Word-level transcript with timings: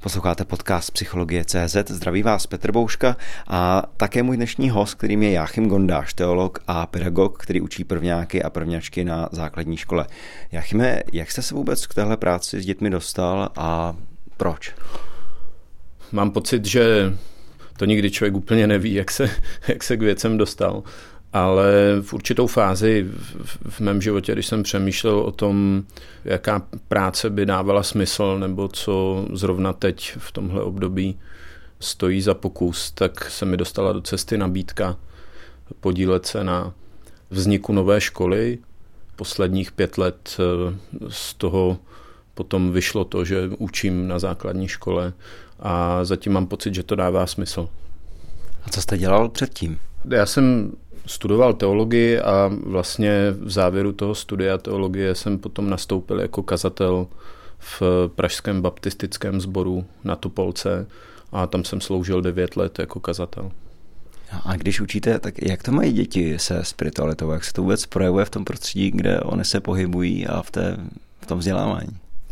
Posloucháte 0.00 0.44
podcast 0.44 0.90
Psychologie 0.90 1.44
CZ. 1.44 1.76
Zdraví 1.90 2.22
vás 2.22 2.46
Petr 2.46 2.72
Bouška 2.72 3.16
a 3.48 3.82
také 3.96 4.22
můj 4.22 4.36
dnešní 4.36 4.70
host, 4.70 4.94
kterým 4.94 5.22
je 5.22 5.30
Jáchym 5.30 5.68
Gondáš, 5.68 6.14
teolog 6.14 6.58
a 6.66 6.86
pedagog, 6.86 7.42
který 7.42 7.60
učí 7.60 7.84
prvňáky 7.84 8.42
a 8.42 8.50
prvňačky 8.50 9.04
na 9.04 9.28
základní 9.32 9.76
škole. 9.76 10.06
Jáchyme, 10.52 11.00
jak 11.12 11.30
jste 11.30 11.42
se 11.42 11.54
vůbec 11.54 11.86
k 11.86 11.94
téhle 11.94 12.16
práci 12.16 12.60
s 12.60 12.66
dětmi 12.66 12.90
dostal 12.90 13.48
a 13.56 13.96
proč? 14.36 14.74
Mám 16.12 16.30
pocit, 16.30 16.64
že 16.64 17.14
to 17.76 17.84
nikdy 17.84 18.10
člověk 18.10 18.34
úplně 18.34 18.66
neví, 18.66 18.94
jak 18.94 19.10
se, 19.10 19.30
jak 19.68 19.82
se 19.82 19.96
k 19.96 20.02
věcem 20.02 20.38
dostal. 20.38 20.82
Ale 21.32 21.96
v 22.02 22.12
určitou 22.12 22.46
fázi 22.46 23.06
v, 23.68 23.80
mém 23.80 24.02
životě, 24.02 24.32
když 24.32 24.46
jsem 24.46 24.62
přemýšlel 24.62 25.18
o 25.18 25.32
tom, 25.32 25.82
jaká 26.24 26.62
práce 26.88 27.30
by 27.30 27.46
dávala 27.46 27.82
smysl, 27.82 28.38
nebo 28.38 28.68
co 28.68 29.26
zrovna 29.32 29.72
teď 29.72 30.14
v 30.18 30.32
tomhle 30.32 30.62
období 30.62 31.18
stojí 31.80 32.22
za 32.22 32.34
pokus, 32.34 32.90
tak 32.90 33.30
se 33.30 33.44
mi 33.44 33.56
dostala 33.56 33.92
do 33.92 34.00
cesty 34.00 34.38
nabídka 34.38 34.96
podílet 35.80 36.26
se 36.26 36.44
na 36.44 36.72
vzniku 37.30 37.72
nové 37.72 38.00
školy. 38.00 38.58
Posledních 39.16 39.72
pět 39.72 39.98
let 39.98 40.36
eh, 40.38 40.74
z 41.08 41.34
toho 41.34 41.78
potom 42.34 42.72
vyšlo 42.72 43.04
to, 43.04 43.24
že 43.24 43.50
učím 43.58 44.08
na 44.08 44.18
základní 44.18 44.68
škole 44.68 45.12
a 45.58 46.04
zatím 46.04 46.32
mám 46.32 46.46
pocit, 46.46 46.74
že 46.74 46.82
to 46.82 46.94
dává 46.94 47.26
smysl. 47.26 47.68
A 48.64 48.70
co 48.70 48.82
jste 48.82 48.98
dělal 48.98 49.28
předtím? 49.28 49.78
Já 50.10 50.26
jsem 50.26 50.72
studoval 51.08 51.54
teologii 51.54 52.20
a 52.20 52.50
vlastně 52.62 53.30
v 53.30 53.50
závěru 53.50 53.92
toho 53.92 54.14
studia 54.14 54.58
teologie 54.58 55.14
jsem 55.14 55.38
potom 55.38 55.70
nastoupil 55.70 56.20
jako 56.20 56.42
kazatel 56.42 57.06
v 57.58 57.82
Pražském 58.14 58.62
baptistickém 58.62 59.40
sboru 59.40 59.84
na 60.04 60.16
Tupolce 60.16 60.86
a 61.32 61.46
tam 61.46 61.64
jsem 61.64 61.80
sloužil 61.80 62.22
devět 62.22 62.56
let 62.56 62.78
jako 62.78 63.00
kazatel. 63.00 63.50
A 64.44 64.56
když 64.56 64.80
učíte, 64.80 65.18
tak 65.18 65.42
jak 65.42 65.62
to 65.62 65.72
mají 65.72 65.92
děti 65.92 66.38
se 66.38 66.64
spiritualitou? 66.64 67.30
Jak 67.30 67.44
se 67.44 67.52
to 67.52 67.62
vůbec 67.62 67.86
projevuje 67.86 68.24
v 68.24 68.30
tom 68.30 68.44
prostředí, 68.44 68.90
kde 68.90 69.20
oni 69.20 69.44
se 69.44 69.60
pohybují 69.60 70.26
a 70.26 70.42
v, 70.42 70.50
té, 70.50 70.76
v 71.20 71.26
tom 71.26 71.38
vzdělávání? 71.38 71.88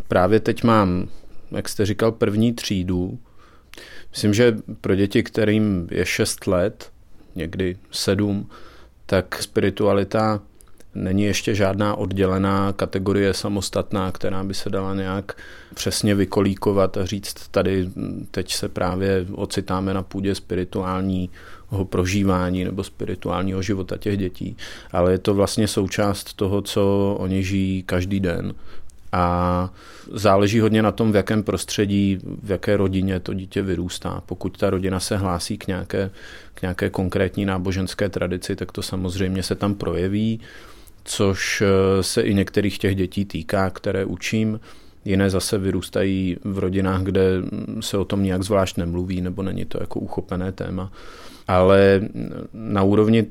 Právě 0.09 0.41
teď 0.41 0.65
mám, 0.65 1.09
jak 1.51 1.69
jste 1.69 1.87
říkal, 1.87 2.13
první 2.13 2.53
třídu. 2.53 3.19
Myslím, 4.11 4.35
že 4.35 4.57
pro 4.81 4.95
děti, 4.95 5.23
kterým 5.23 5.89
je 5.91 6.07
6 6.07 6.47
let, 6.47 6.91
někdy 7.37 7.77
7, 7.91 8.51
tak 9.07 9.43
spiritualita 9.43 10.41
není 10.95 11.23
ještě 11.23 11.55
žádná 11.55 11.95
oddělená 11.95 12.73
kategorie 12.73 13.35
samostatná, 13.35 14.13
která 14.13 14.45
by 14.45 14.55
se 14.55 14.71
dala 14.71 14.95
nějak 14.95 15.37
přesně 15.75 16.15
vykolíkovat 16.15 16.97
a 16.97 17.07
říct, 17.07 17.49
tady 17.51 17.91
teď 18.31 18.53
se 18.53 18.69
právě 18.69 19.27
ocitáme 19.33 19.95
na 19.95 20.03
půdě 20.03 20.35
spirituálního 20.35 21.85
prožívání 21.85 22.65
nebo 22.65 22.85
spirituálního 22.85 23.63
života 23.63 23.97
těch 23.97 24.19
dětí. 24.19 24.57
Ale 24.93 25.13
je 25.13 25.19
to 25.19 25.35
vlastně 25.35 25.69
součást 25.69 26.35
toho, 26.35 26.63
co 26.63 27.17
oni 27.19 27.45
žijí 27.45 27.83
každý 27.83 28.21
den 28.21 28.55
a 29.13 29.71
záleží 30.13 30.61
hodně 30.61 30.83
na 30.83 30.93
tom, 30.93 31.13
v 31.13 31.17
jakém 31.17 31.43
prostředí, 31.43 32.19
v 32.43 32.51
jaké 32.51 32.77
rodině 32.77 33.21
to 33.21 33.35
dítě 33.35 33.63
vyrůstá. 33.63 34.23
Pokud 34.27 34.59
ta 34.59 34.71
rodina 34.71 35.01
se 35.01 35.17
hlásí 35.17 35.59
k 35.59 35.67
nějaké, 35.67 36.11
k 36.55 36.63
nějaké 36.63 36.91
konkrétní 36.91 37.45
náboženské 37.45 38.09
tradici, 38.09 38.57
tak 38.57 38.73
to 38.73 38.83
samozřejmě 38.83 39.43
se 39.43 39.55
tam 39.55 39.75
projeví, 39.75 40.41
což 41.05 41.63
eh, 41.63 42.03
se 42.03 42.23
i 42.23 42.35
některých 42.35 42.79
těch 42.79 42.97
dětí 42.97 43.25
týká, 43.25 43.71
které 43.71 44.05
učím. 44.05 44.61
Jiné 45.05 45.31
zase 45.31 45.59
vyrůstají 45.59 46.37
v 46.45 46.59
rodinách, 46.59 47.03
kde 47.03 47.23
se 47.81 47.99
o 47.99 48.05
tom 48.05 48.23
nějak 48.23 48.43
zvlášť 48.43 48.77
nemluví, 48.77 49.21
nebo 49.21 49.43
není 49.43 49.65
to 49.65 49.79
jako 49.81 50.01
uchopené 50.01 50.53
téma. 50.53 50.93
Ale 51.49 52.01
na 52.53 52.83
úrovni 52.83 53.27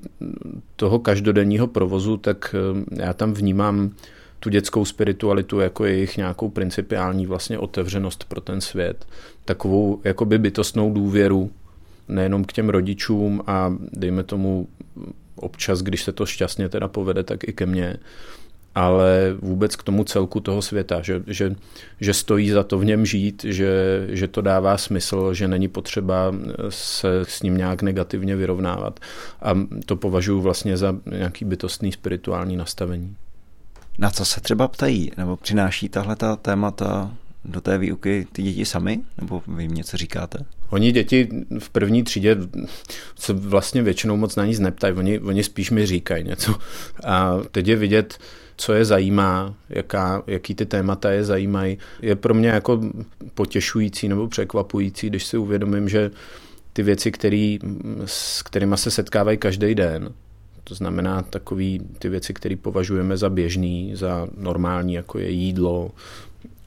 toho 0.76 1.00
každodenního 1.00 1.68
provozu, 1.68 2.18
tak 2.18 2.56
eh, 2.56 3.04
já 3.04 3.14
tam 3.14 3.34
vnímám 3.34 3.92
tu 4.40 4.50
dětskou 4.50 4.86
spiritualitu 4.86 5.60
jako 5.60 5.86
jejich 5.86 6.18
nějakou 6.18 6.50
principiální 6.50 7.26
vlastně 7.26 7.60
otevřenost 7.60 8.24
pro 8.24 8.42
ten 8.42 8.62
svět, 8.62 9.08
takovou 9.46 10.02
jakoby 10.04 10.38
bytostnou 10.38 10.94
důvěru 10.94 11.52
nejenom 12.08 12.46
k 12.46 12.54
těm 12.54 12.70
rodičům 12.70 13.44
a 13.48 13.76
dejme 13.94 14.24
tomu 14.24 14.68
občas, 15.36 15.82
když 15.82 16.04
se 16.04 16.12
to 16.12 16.26
šťastně 16.26 16.70
teda 16.70 16.88
povede, 16.88 17.24
tak 17.24 17.44
i 17.44 17.54
ke 17.54 17.66
mně, 17.66 17.98
ale 18.76 19.36
vůbec 19.40 19.76
k 19.76 19.84
tomu 19.84 20.04
celku 20.04 20.40
toho 20.40 20.62
světa, 20.62 21.02
že, 21.02 21.24
že, 21.28 21.56
že 22.02 22.14
stojí 22.14 22.50
za 22.50 22.64
to 22.64 22.80
v 22.80 22.86
něm 22.86 23.06
žít, 23.06 23.46
že, 23.48 24.06
že 24.10 24.28
to 24.28 24.42
dává 24.42 24.78
smysl, 24.78 25.34
že 25.34 25.48
není 25.48 25.68
potřeba 25.68 26.36
se 26.70 27.20
s 27.24 27.42
ním 27.42 27.58
nějak 27.58 27.82
negativně 27.82 28.36
vyrovnávat. 28.36 29.00
A 29.42 29.54
to 29.86 29.96
považuji 29.96 30.42
vlastně 30.42 30.78
za 30.78 30.96
nějaký 31.06 31.46
bytostný 31.46 31.92
spirituální 31.92 32.58
nastavení. 32.58 33.16
Na 33.98 34.10
co 34.10 34.26
se 34.26 34.42
třeba 34.42 34.68
ptají, 34.68 35.12
nebo 35.18 35.38
přináší 35.38 35.90
tahle 35.90 36.16
ta 36.16 36.36
témata 36.36 37.12
do 37.46 37.62
té 37.62 37.78
výuky 37.78 38.28
ty 38.32 38.44
děti 38.44 38.66
sami, 38.66 39.00
nebo 39.22 39.44
vy 39.48 39.64
jim 39.64 39.74
něco 39.74 39.98
říkáte? 39.98 40.46
Oni 40.70 40.92
děti 40.92 41.30
v 41.60 41.70
první 41.70 42.04
třídě 42.04 42.38
se 43.16 43.34
vlastně 43.34 43.84
většinou 43.84 44.18
moc 44.18 44.36
na 44.36 44.46
nic 44.46 44.60
neptají, 44.60 44.94
oni, 44.94 45.20
oni 45.20 45.44
spíš 45.44 45.72
mi 45.72 45.86
říkají 45.86 46.24
něco. 46.24 46.56
A 47.04 47.38
teď 47.52 47.68
je 47.68 47.76
vidět, 47.76 48.18
co 48.58 48.74
je 48.74 48.86
zajímá, 48.86 49.54
jaká, 49.70 50.24
jaký 50.28 50.56
ty 50.56 50.66
témata 50.66 51.12
je 51.12 51.24
zajímají. 51.24 51.78
Je 52.02 52.16
pro 52.16 52.34
mě 52.34 52.50
jako 52.50 52.82
potěšující 53.34 54.08
nebo 54.08 54.28
překvapující, 54.28 55.10
když 55.10 55.26
si 55.26 55.38
uvědomím, 55.38 55.90
že 55.90 56.12
ty 56.74 56.84
věci, 56.84 57.12
který, 57.12 57.60
s 58.06 58.42
kterými 58.42 58.78
se 58.78 58.92
setkávají 58.92 59.38
každý 59.38 59.76
den, 59.76 60.10
to 60.68 60.76
znamená 60.76 61.22
takový 61.22 61.82
ty 62.00 62.10
věci, 62.10 62.34
které 62.34 62.56
považujeme 62.56 63.18
za 63.18 63.30
běžný, 63.30 63.92
za 63.96 64.28
normální, 64.38 64.94
jako 64.94 65.20
je 65.20 65.30
jídlo, 65.30 65.92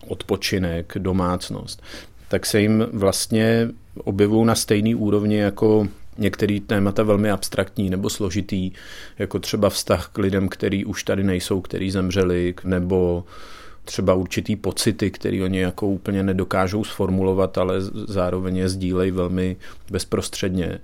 odpočinek, 0.09 0.92
domácnost, 0.98 1.82
tak 2.28 2.47
se 2.47 2.60
jim 2.60 2.87
vlastně 2.92 3.69
objevují 4.04 4.47
na 4.47 4.54
stejný 4.54 4.94
úrovni 4.94 5.37
jako 5.37 5.88
některé 6.19 6.60
témata 6.60 7.03
velmi 7.03 7.31
abstraktní 7.31 7.91
nebo 7.91 8.10
složitý, 8.10 8.70
jako 9.19 9.38
třeba 9.38 9.70
vztah 9.70 10.10
k 10.12 10.19
lidem, 10.19 10.48
který 10.48 10.84
už 10.84 11.03
tady 11.03 11.25
nejsou, 11.25 11.60
který 11.60 11.91
zemřeli, 11.91 12.54
nebo 12.64 13.25
třeba 13.84 14.14
určitý 14.14 14.56
pocity, 14.56 15.10
které 15.10 15.42
oni 15.44 15.60
jako 15.60 15.87
úplně 15.87 16.22
nedokážou 16.22 16.84
sformulovat, 16.84 17.58
ale 17.58 17.75
zároveň 18.08 18.56
je 18.56 18.69
sdílejí 18.69 19.10
velmi 19.10 19.56
bezprostředně. 19.91 20.78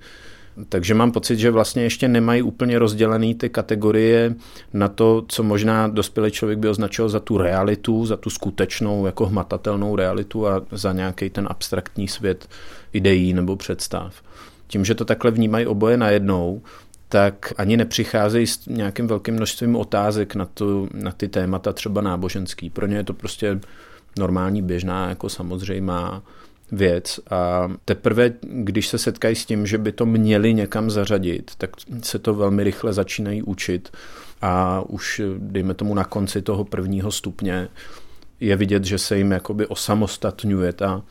Takže 0.68 0.94
mám 0.94 1.12
pocit, 1.12 1.38
že 1.38 1.50
vlastně 1.50 1.82
ještě 1.82 2.08
nemají 2.08 2.42
úplně 2.42 2.78
rozdělené 2.78 3.34
ty 3.34 3.48
kategorie 3.48 4.34
na 4.72 4.88
to, 4.88 5.24
co 5.28 5.42
možná 5.42 5.88
dospělý 5.88 6.30
člověk 6.30 6.58
by 6.58 6.68
označil 6.68 7.08
za 7.08 7.20
tu 7.20 7.38
realitu, 7.38 8.06
za 8.06 8.16
tu 8.16 8.30
skutečnou, 8.30 9.06
jako 9.06 9.26
hmatatelnou 9.26 9.96
realitu 9.96 10.48
a 10.48 10.62
za 10.70 10.92
nějaký 10.92 11.30
ten 11.30 11.46
abstraktní 11.50 12.08
svět 12.08 12.48
ideí 12.92 13.34
nebo 13.34 13.56
představ. 13.56 14.14
Tím, 14.66 14.84
že 14.84 14.94
to 14.94 15.04
takhle 15.04 15.30
vnímají 15.30 15.66
oboje 15.66 15.96
najednou, 15.96 16.62
tak 17.08 17.52
ani 17.56 17.76
nepřicházejí 17.76 18.46
s 18.46 18.66
nějakým 18.66 19.06
velkým 19.06 19.34
množstvím 19.34 19.76
otázek 19.76 20.34
na, 20.34 20.44
tu, 20.44 20.88
na 20.94 21.12
ty 21.12 21.28
témata 21.28 21.72
třeba 21.72 22.00
náboženský. 22.00 22.70
Pro 22.70 22.86
ně 22.86 22.96
je 22.96 23.04
to 23.04 23.14
prostě 23.14 23.60
normální, 24.18 24.62
běžná, 24.62 25.08
jako 25.08 25.28
samozřejmá 25.28 26.22
věc 26.72 27.20
a 27.30 27.68
teprve, 27.84 28.32
když 28.42 28.88
se 28.88 28.98
setkají 28.98 29.36
s 29.36 29.46
tím, 29.46 29.66
že 29.66 29.78
by 29.78 29.92
to 29.92 30.06
měli 30.06 30.54
někam 30.54 30.90
zařadit, 30.90 31.50
tak 31.58 31.70
se 32.02 32.18
to 32.18 32.34
velmi 32.34 32.64
rychle 32.64 32.92
začínají 32.92 33.42
učit 33.42 33.92
a 34.42 34.82
už, 34.88 35.20
dejme 35.38 35.74
tomu, 35.74 35.94
na 35.94 36.04
konci 36.04 36.42
toho 36.42 36.64
prvního 36.64 37.12
stupně 37.12 37.68
je 38.40 38.56
vidět, 38.56 38.84
že 38.84 38.98
se 38.98 39.18
jim 39.18 39.30
jakoby 39.30 39.66
osamostatňuje 39.66 40.72
ta 40.72 41.02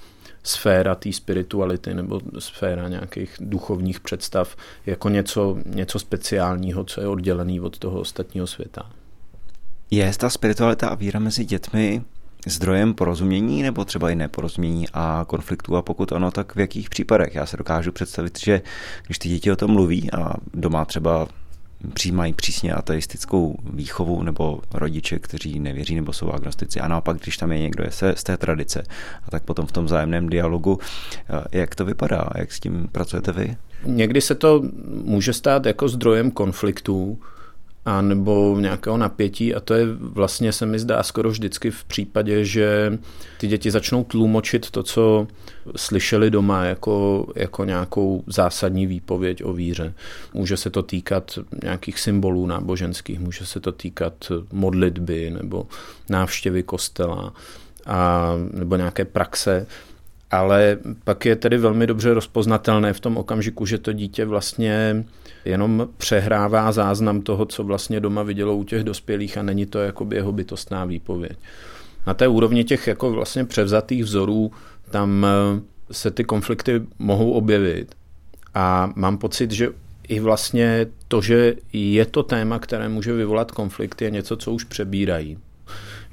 sféra 0.43 0.95
té 0.95 1.13
spirituality 1.13 1.93
nebo 1.93 2.21
sféra 2.39 2.87
nějakých 2.87 3.35
duchovních 3.39 3.99
představ 3.99 4.55
jako 4.85 5.09
něco, 5.09 5.57
něco 5.65 5.99
speciálního, 5.99 6.83
co 6.83 7.01
je 7.01 7.07
oddělený 7.07 7.59
od 7.59 7.77
toho 7.77 7.99
ostatního 7.99 8.47
světa. 8.47 8.89
Je 9.91 10.11
ta 10.17 10.29
spiritualita 10.29 10.87
a 10.87 10.95
víra 10.95 11.19
mezi 11.19 11.45
dětmi 11.45 12.03
zdrojem 12.47 12.93
porozumění 12.93 13.63
nebo 13.63 13.85
třeba 13.85 14.09
i 14.09 14.15
neporozumění 14.15 14.85
a 14.93 15.25
konfliktu 15.27 15.75
a 15.75 15.81
pokud 15.81 16.11
ano, 16.11 16.31
tak 16.31 16.55
v 16.55 16.59
jakých 16.59 16.89
případech? 16.89 17.35
Já 17.35 17.45
se 17.45 17.57
dokážu 17.57 17.91
představit, 17.91 18.39
že 18.39 18.61
když 19.05 19.19
ty 19.19 19.29
děti 19.29 19.51
o 19.51 19.55
tom 19.55 19.71
mluví 19.71 20.11
a 20.11 20.33
doma 20.53 20.85
třeba 20.85 21.27
přijímají 21.93 22.33
přísně 22.33 22.73
ateistickou 22.73 23.57
výchovu 23.73 24.23
nebo 24.23 24.61
rodiče, 24.73 25.19
kteří 25.19 25.59
nevěří 25.59 25.95
nebo 25.95 26.13
jsou 26.13 26.31
agnostici. 26.31 26.79
A 26.79 26.87
naopak, 26.87 27.17
když 27.17 27.37
tam 27.37 27.51
je 27.51 27.59
někdo 27.59 27.83
je 27.83 27.91
se, 27.91 28.13
z 28.17 28.23
té 28.23 28.37
tradice, 28.37 28.83
a 29.27 29.31
tak 29.31 29.43
potom 29.43 29.65
v 29.65 29.71
tom 29.71 29.87
zájemném 29.87 30.29
dialogu, 30.29 30.79
eh, 31.15 31.59
jak 31.59 31.75
to 31.75 31.85
vypadá, 31.85 32.29
jak 32.35 32.51
s 32.51 32.59
tím 32.59 32.87
pracujete 32.91 33.31
vy? 33.31 33.57
Někdy 33.85 34.21
se 34.21 34.35
to 34.35 34.63
může 35.03 35.33
stát 35.33 35.65
jako 35.65 35.87
zdrojem 35.87 36.31
konfliktů, 36.31 37.19
a 37.85 38.01
nebo 38.01 38.59
nějakého 38.59 38.97
napětí 38.97 39.55
a 39.55 39.59
to 39.59 39.73
je 39.73 39.85
vlastně 39.99 40.51
se 40.51 40.65
mi 40.65 40.79
zdá 40.79 41.03
skoro 41.03 41.29
vždycky 41.29 41.71
v 41.71 41.83
případě, 41.83 42.45
že 42.45 42.99
ty 43.39 43.47
děti 43.47 43.71
začnou 43.71 44.03
tlumočit 44.03 44.71
to, 44.71 44.83
co 44.83 45.27
slyšeli 45.75 46.31
doma 46.31 46.63
jako, 46.63 47.27
jako 47.35 47.65
nějakou 47.65 48.23
zásadní 48.27 48.87
výpověď 48.87 49.43
o 49.43 49.53
víře. 49.53 49.93
Může 50.33 50.57
se 50.57 50.69
to 50.69 50.83
týkat 50.83 51.39
nějakých 51.63 51.99
symbolů 51.99 52.45
náboženských, 52.45 53.19
může 53.19 53.45
se 53.45 53.59
to 53.59 53.71
týkat 53.71 54.31
modlitby 54.51 55.29
nebo 55.29 55.67
návštěvy 56.09 56.63
kostela 56.63 57.33
a, 57.85 58.31
nebo 58.53 58.75
nějaké 58.75 59.05
praxe 59.05 59.67
ale 60.33 60.77
pak 61.03 61.25
je 61.25 61.35
tedy 61.35 61.57
velmi 61.57 61.87
dobře 61.87 62.13
rozpoznatelné 62.13 62.93
v 62.93 62.99
tom 62.99 63.17
okamžiku, 63.17 63.65
že 63.65 63.77
to 63.77 63.93
dítě 63.93 64.25
vlastně 64.25 65.05
jenom 65.45 65.87
přehrává 65.97 66.71
záznam 66.71 67.21
toho, 67.21 67.45
co 67.45 67.63
vlastně 67.63 67.99
doma 67.99 68.23
vidělo 68.23 68.55
u 68.55 68.63
těch 68.63 68.83
dospělých 68.83 69.37
a 69.37 69.41
není 69.43 69.65
to 69.65 69.79
jako 69.79 70.07
jeho 70.13 70.31
bytostná 70.31 70.85
výpověď. 70.85 71.37
Na 72.07 72.13
té 72.13 72.27
úrovni 72.27 72.63
těch 72.63 72.87
jako 72.87 73.11
vlastně 73.11 73.45
převzatých 73.45 74.03
vzorů 74.03 74.51
tam 74.91 75.25
eh, 75.25 75.61
se 75.91 76.11
ty 76.11 76.23
konflikty 76.23 76.81
mohou 76.99 77.31
objevit 77.31 77.95
a 78.53 78.93
mám 78.95 79.17
pocit, 79.17 79.51
že 79.51 79.69
i 80.07 80.19
vlastně 80.19 80.85
to, 81.07 81.21
že 81.21 81.55
je 81.73 82.05
to 82.05 82.23
téma, 82.23 82.59
které 82.59 82.89
může 82.89 83.13
vyvolat 83.13 83.51
konflikt, 83.51 84.01
je 84.01 84.11
něco, 84.11 84.37
co 84.37 84.51
už 84.51 84.63
přebírají 84.63 85.37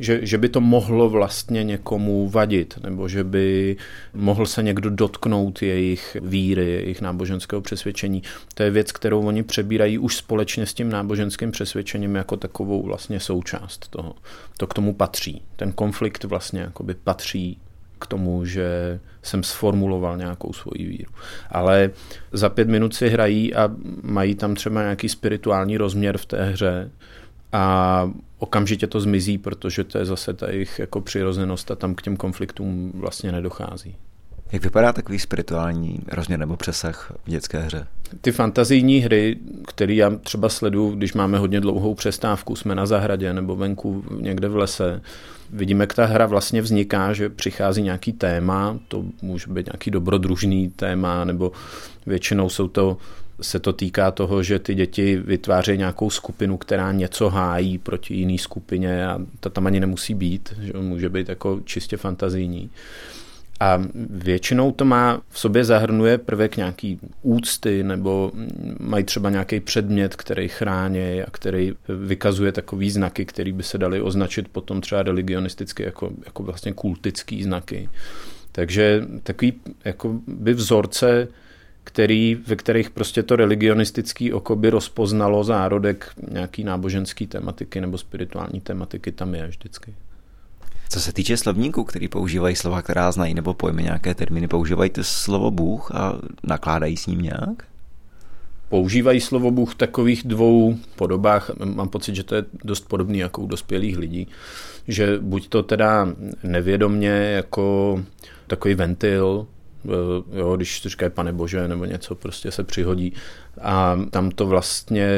že, 0.00 0.18
že 0.22 0.38
by 0.38 0.48
to 0.48 0.60
mohlo 0.60 1.08
vlastně 1.08 1.64
někomu 1.64 2.28
vadit, 2.28 2.78
nebo 2.82 3.08
že 3.08 3.24
by 3.24 3.76
mohl 4.14 4.46
se 4.46 4.62
někdo 4.62 4.90
dotknout 4.90 5.62
jejich 5.62 6.16
víry, 6.22 6.66
jejich 6.70 7.00
náboženského 7.00 7.62
přesvědčení. 7.62 8.22
To 8.54 8.62
je 8.62 8.70
věc, 8.70 8.92
kterou 8.92 9.26
oni 9.26 9.42
přebírají 9.42 9.98
už 9.98 10.16
společně 10.16 10.66
s 10.66 10.74
tím 10.74 10.90
náboženským 10.90 11.50
přesvědčením 11.50 12.14
jako 12.14 12.36
takovou 12.36 12.82
vlastně 12.82 13.20
součást 13.20 13.88
toho. 13.88 14.14
To 14.56 14.66
k 14.66 14.74
tomu 14.74 14.94
patří. 14.94 15.42
Ten 15.56 15.72
konflikt 15.72 16.24
vlastně 16.24 16.60
jakoby 16.60 16.94
patří 16.94 17.58
k 17.98 18.06
tomu, 18.06 18.44
že 18.44 19.00
jsem 19.22 19.42
sformuloval 19.42 20.16
nějakou 20.16 20.52
svoji 20.52 20.86
víru. 20.86 21.12
Ale 21.50 21.90
za 22.32 22.48
pět 22.48 22.68
minut 22.68 22.94
si 22.94 23.08
hrají 23.08 23.54
a 23.54 23.70
mají 24.02 24.34
tam 24.34 24.54
třeba 24.54 24.82
nějaký 24.82 25.08
spirituální 25.08 25.76
rozměr 25.76 26.18
v 26.18 26.26
té 26.26 26.44
hře 26.44 26.90
a 27.52 28.10
okamžitě 28.38 28.86
to 28.86 29.00
zmizí, 29.00 29.38
protože 29.38 29.84
to 29.84 29.98
je 29.98 30.04
zase 30.04 30.34
ta 30.34 30.50
jejich 30.50 30.78
jako 30.78 31.00
přirozenost 31.00 31.70
a 31.70 31.76
tam 31.76 31.94
k 31.94 32.02
těm 32.02 32.16
konfliktům 32.16 32.92
vlastně 32.94 33.32
nedochází. 33.32 33.96
Jak 34.52 34.62
vypadá 34.62 34.92
takový 34.92 35.18
spirituální 35.18 36.00
rozměr 36.12 36.40
nebo 36.40 36.56
přesah 36.56 37.12
v 37.24 37.30
dětské 37.30 37.58
hře? 37.58 37.86
Ty 38.20 38.32
fantazijní 38.32 38.98
hry, 38.98 39.36
které 39.68 39.94
já 39.94 40.10
třeba 40.10 40.48
sleduju, 40.48 40.90
když 40.90 41.12
máme 41.12 41.38
hodně 41.38 41.60
dlouhou 41.60 41.94
přestávku, 41.94 42.56
jsme 42.56 42.74
na 42.74 42.86
zahradě 42.86 43.32
nebo 43.32 43.56
venku 43.56 44.04
někde 44.20 44.48
v 44.48 44.56
lese, 44.56 45.02
vidíme, 45.52 45.82
jak 45.82 45.94
ta 45.94 46.06
hra 46.06 46.26
vlastně 46.26 46.62
vzniká, 46.62 47.12
že 47.12 47.28
přichází 47.28 47.82
nějaký 47.82 48.12
téma, 48.12 48.78
to 48.88 49.04
může 49.22 49.46
být 49.50 49.66
nějaký 49.66 49.90
dobrodružný 49.90 50.70
téma, 50.70 51.24
nebo 51.24 51.52
většinou 52.06 52.48
jsou 52.48 52.68
to 52.68 52.96
se 53.42 53.58
to 53.58 53.72
týká 53.72 54.10
toho, 54.10 54.42
že 54.42 54.58
ty 54.58 54.74
děti 54.74 55.16
vytvářejí 55.16 55.78
nějakou 55.78 56.10
skupinu, 56.10 56.56
která 56.56 56.92
něco 56.92 57.28
hájí 57.28 57.78
proti 57.78 58.14
jiné 58.14 58.38
skupině 58.38 59.06
a 59.06 59.20
ta 59.40 59.50
tam 59.50 59.66
ani 59.66 59.80
nemusí 59.80 60.14
být, 60.14 60.54
že 60.60 60.72
může 60.72 61.08
být 61.08 61.28
jako 61.28 61.60
čistě 61.64 61.96
fantazijní. 61.96 62.70
A 63.60 63.82
většinou 64.10 64.72
to 64.72 64.84
má 64.84 65.22
v 65.28 65.38
sobě 65.38 65.64
zahrnuje 65.64 66.18
prvek 66.18 66.56
nějaký 66.56 66.98
úcty 67.22 67.82
nebo 67.82 68.32
mají 68.78 69.04
třeba 69.04 69.30
nějaký 69.30 69.60
předmět, 69.60 70.16
který 70.16 70.48
chrání 70.48 71.22
a 71.22 71.30
který 71.30 71.72
vykazuje 71.88 72.52
takový 72.52 72.90
znaky, 72.90 73.24
který 73.24 73.52
by 73.52 73.62
se 73.62 73.78
dali 73.78 74.00
označit 74.00 74.48
potom 74.48 74.80
třeba 74.80 75.02
religionisticky 75.02 75.82
jako, 75.82 76.10
jako 76.24 76.42
vlastně 76.42 76.72
kultický 76.72 77.42
znaky. 77.42 77.88
Takže 78.52 79.04
takový 79.22 79.52
jako 79.84 80.20
by 80.26 80.54
vzorce 80.54 81.28
který, 81.84 82.34
ve 82.46 82.56
kterých 82.56 82.90
prostě 82.90 83.22
to 83.22 83.36
religionistický 83.36 84.32
oko 84.32 84.56
by 84.56 84.70
rozpoznalo 84.70 85.44
zárodek 85.44 86.12
nějaký 86.30 86.64
náboženský 86.64 87.26
tematiky 87.26 87.80
nebo 87.80 87.98
spirituální 87.98 88.60
tematiky, 88.60 89.12
tam 89.12 89.34
je 89.34 89.46
vždycky. 89.46 89.94
Co 90.92 91.00
se 91.00 91.12
týče 91.12 91.36
slovníků, 91.36 91.84
který 91.84 92.08
používají 92.08 92.56
slova, 92.56 92.82
která 92.82 93.12
znají, 93.12 93.34
nebo 93.34 93.54
pojmy 93.54 93.82
nějaké 93.82 94.14
termíny, 94.14 94.48
používají 94.48 94.90
to 94.90 95.04
slovo 95.04 95.50
Bůh 95.50 95.90
a 95.94 96.18
nakládají 96.42 96.96
s 96.96 97.06
ním 97.06 97.22
nějak? 97.22 97.64
Používají 98.68 99.20
slovo 99.20 99.50
Bůh 99.50 99.72
v 99.72 99.78
takových 99.78 100.22
dvou 100.22 100.76
podobách. 100.96 101.50
Mám 101.64 101.88
pocit, 101.88 102.14
že 102.14 102.22
to 102.22 102.34
je 102.34 102.44
dost 102.64 102.88
podobný 102.88 103.18
jako 103.18 103.42
u 103.42 103.46
dospělých 103.46 103.98
lidí. 103.98 104.28
Že 104.88 105.18
buď 105.20 105.48
to 105.48 105.62
teda 105.62 106.08
nevědomně 106.42 107.10
jako 107.10 108.00
takový 108.46 108.74
ventil, 108.74 109.46
Eh, 109.84 110.38
jo, 110.38 110.56
když 110.56 110.80
to 110.80 110.88
říkají 110.88 111.10
pane 111.10 111.32
bože 111.32 111.68
nebo 111.68 111.84
něco 111.84 112.14
prostě 112.14 112.50
se 112.50 112.64
přihodí 112.64 113.12
a 113.60 113.98
tam 114.10 114.30
to 114.30 114.46
vlastně 114.46 115.08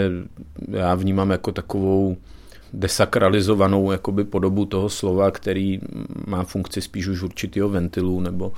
já 0.69 0.94
vnímám 0.94 1.30
jako 1.30 1.52
takovou 1.52 2.16
desakralizovanou 2.72 3.92
jakoby 3.92 4.24
podobu 4.24 4.64
toho 4.64 4.88
slova, 4.88 5.30
který 5.30 5.80
má 6.26 6.44
funkci 6.44 6.80
spíš 6.80 7.06
už 7.06 7.22
určitého 7.22 7.69
ventilu 7.69 8.20
nebo 8.20 8.52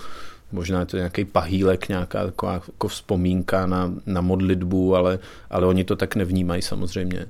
možná 0.53 0.81
je 0.81 0.87
to 0.87 0.97
nějaký 0.97 1.25
pahýlek, 1.25 1.89
nějaká 1.89 2.25
taková 2.25 2.53
jako 2.53 2.89
vzpomínka 2.89 3.67
na, 3.67 3.95
na 4.07 4.21
modlitbu, 4.21 4.97
ale, 4.97 5.19
ale 5.51 5.67
oni 5.67 5.85
to 5.85 5.97
tak 5.97 6.17
nevnímají 6.17 6.63
samozřejmě. 6.63 7.27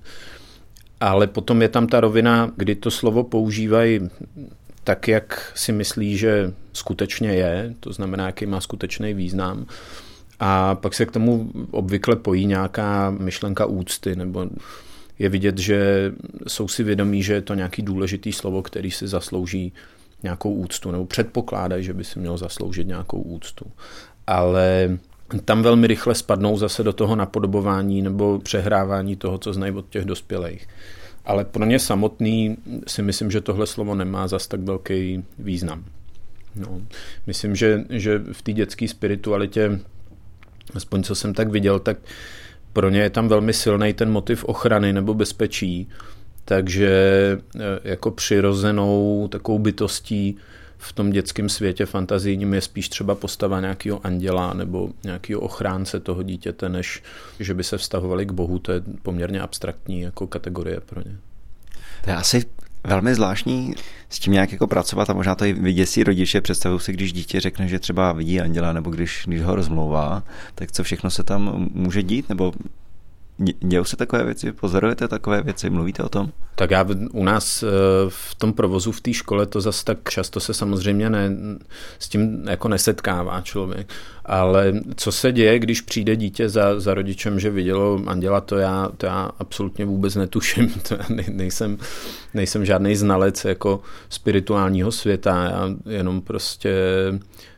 Ale 1.01 1.27
potom 1.27 1.63
je 1.63 1.69
tam 1.69 1.87
ta 1.87 2.01
rovina, 2.01 2.53
kdy 2.57 2.75
to 2.75 2.91
slovo 2.91 3.25
používají 3.25 4.01
tak, 4.85 5.09
jak 5.09 5.53
si 5.55 5.73
myslí, 5.73 6.17
že 6.17 6.53
skutečně 6.73 7.29
je, 7.29 7.75
to 7.81 7.93
znamená, 7.93 8.27
jaký 8.27 8.47
má 8.47 8.61
skutečný 8.61 9.15
význam. 9.15 9.67
A 10.41 10.75
pak 10.75 10.95
se 10.95 11.07
k 11.07 11.11
tomu 11.11 11.51
obvykle 11.71 12.17
pojí 12.17 12.47
nějaká 12.47 13.11
myšlenka 13.11 13.67
úcty, 13.67 14.17
nebo 14.17 14.47
je 15.19 15.29
vidět, 15.29 15.59
že 15.59 16.13
jsou 16.49 16.69
si 16.69 16.83
vědomí, 16.83 17.23
že 17.23 17.35
je 17.35 17.41
to 17.41 17.55
nějaký 17.55 17.83
důležitý 17.83 18.33
slovo, 18.33 18.63
který 18.63 18.91
si 18.91 19.09
zaslouží 19.09 19.73
nějakou 20.23 20.55
úctu, 20.55 20.91
nebo 20.91 21.07
předpokládají, 21.07 21.85
že 21.85 21.95
by 21.95 22.05
si 22.05 22.19
měl 22.19 22.37
zasloužit 22.37 22.87
nějakou 22.87 23.23
úctu. 23.23 23.67
Ale 24.27 24.99
tam 25.45 25.63
velmi 25.63 25.87
rychle 25.87 26.15
spadnou 26.15 26.59
zase 26.59 26.83
do 26.83 26.93
toho 26.93 27.17
napodobování 27.17 28.03
nebo 28.03 28.39
přehrávání 28.39 29.17
toho, 29.17 29.39
co 29.39 29.53
znají 29.53 29.73
od 29.73 29.89
těch 29.89 30.05
dospělých 30.05 30.67
ale 31.25 31.45
pro 31.45 31.65
ně 31.65 31.79
samotný 31.79 32.57
si 32.87 33.03
myslím, 33.03 33.31
že 33.31 33.41
tohle 33.41 33.67
slovo 33.67 33.95
nemá 33.95 34.29
zas 34.29 34.47
tak 34.47 34.61
velký 34.61 35.25
význam. 35.39 35.85
No, 36.57 36.81
myslím, 37.27 37.57
že, 37.57 37.85
že 37.91 38.23
v 38.33 38.43
té 38.43 38.53
dětské 38.53 38.89
spiritualitě, 38.89 39.81
aspoň 40.75 41.03
co 41.03 41.15
jsem 41.15 41.35
tak 41.35 41.49
viděl, 41.49 41.79
tak 41.79 41.97
pro 42.75 42.91
ně 42.91 43.01
je 43.01 43.11
tam 43.11 43.29
velmi 43.29 43.53
silný 43.53 43.93
ten 43.93 44.11
motiv 44.11 44.45
ochrany 44.45 44.93
nebo 44.93 45.15
bezpečí, 45.15 45.89
takže 46.45 46.91
eh, 47.57 47.61
jako 47.85 48.11
přirozenou 48.11 49.29
takovou 49.29 49.59
bytostí 49.59 50.37
v 50.79 50.93
tom 50.93 51.11
dětském 51.11 51.49
světě 51.49 51.87
fantazijním 51.87 52.55
je 52.55 52.61
spíš 52.61 52.89
třeba 52.89 53.15
postava 53.15 53.61
nějakého 53.61 54.07
anděla 54.07 54.55
nebo 54.55 54.91
nějakého 55.05 55.41
ochránce 55.41 56.01
toho 56.01 56.23
dítěte, 56.23 56.69
než 56.69 57.03
že 57.41 57.55
by 57.55 57.65
se 57.65 57.79
vztahovali 57.79 58.27
k 58.27 58.33
Bohu. 58.33 58.59
To 58.59 58.73
je 58.73 58.83
poměrně 59.03 59.41
abstraktní 59.41 60.01
jako 60.01 60.27
kategorie 60.27 60.81
pro 60.81 61.01
ně. 61.01 61.17
To 62.05 62.11
je 62.11 62.17
asi 62.17 62.45
velmi 62.85 63.15
zvláštní 63.15 63.75
s 64.11 64.19
tím 64.19 64.33
nějak 64.33 64.53
jako 64.53 64.67
pracovat 64.67 65.11
a 65.11 65.13
možná 65.13 65.35
to 65.35 65.45
i 65.45 65.53
vyděsí 65.53 66.05
rodiče. 66.05 66.41
Představuju 66.41 66.79
si, 66.79 66.93
když 66.93 67.13
dítě 67.13 67.41
řekne, 67.41 67.69
že 67.69 67.79
třeba 67.79 68.13
vidí 68.13 68.41
anděla 68.41 68.73
nebo 68.73 68.91
když, 68.91 69.25
když 69.27 69.43
ho 69.43 69.55
rozmlouvá, 69.55 70.23
tak 70.55 70.73
co 70.73 70.83
všechno 70.83 71.11
se 71.11 71.25
tam 71.25 71.69
může 71.73 72.03
dít 72.03 72.29
nebo 72.29 72.53
Dějou 73.39 73.85
se 73.85 73.97
takové 73.97 74.25
věci? 74.25 74.53
Pozorujete 74.53 75.09
takové 75.09 75.43
věci? 75.43 75.71
Mluvíte 75.71 76.03
o 76.03 76.09
tom? 76.09 76.33
Tak 76.55 76.71
já 76.71 76.87
u 77.13 77.25
nás 77.25 77.63
eh, 77.63 77.67
v 78.09 78.35
tom 78.35 78.53
provozu 78.53 78.93
v 78.93 79.01
té 79.01 79.13
škole 79.13 79.47
to 79.47 79.61
zase 79.61 79.85
tak 79.85 80.11
často 80.11 80.41
se 80.41 80.55
samozřejmě 80.55 81.11
ne, 81.11 81.31
s 81.99 82.09
tím 82.09 82.45
jako 82.49 82.69
nesetkává 82.69 83.41
člověk. 83.41 83.93
Ale 84.25 84.73
co 84.97 85.13
se 85.13 85.33
děje, 85.33 85.59
když 85.59 85.81
přijde 85.81 86.17
dítě 86.17 86.49
za, 86.49 86.81
za 86.81 86.95
rodičem, 86.95 87.41
že 87.41 87.51
vidělo 87.51 88.01
anděla, 88.07 88.41
to 88.41 88.57
já, 88.57 88.91
to 88.97 89.07
já 89.07 89.31
absolutně 89.39 89.85
vůbec 89.85 90.15
netuším. 90.15 90.75
To 90.89 90.95
já 90.95 91.05
nejsem, 91.29 91.79
nejsem 92.35 92.65
žádný 92.65 92.97
znalec 92.97 93.45
jako 93.45 93.83
spirituálního 94.09 94.93
světa. 94.93 95.45
Já 95.45 95.71
jenom 95.91 96.21
prostě 96.21 96.75